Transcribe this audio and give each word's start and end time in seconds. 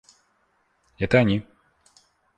Это 0.97 1.19
они. 1.19 1.45